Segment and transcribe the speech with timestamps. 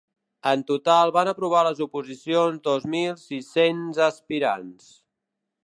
[0.51, 4.93] En total van aprovar les oposicions dos mil sis-cents aspirants.